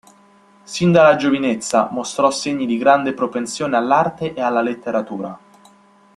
Sin 0.63 0.91
dalla 0.91 1.15
giovinezza 1.15 1.89
mostrò 1.91 2.31
segni 2.31 2.65
di 2.65 2.79
grande 2.79 3.13
propensione 3.13 3.77
all'arte 3.77 4.33
e 4.33 4.41
alla 4.41 4.63
letteratura. 4.63 5.39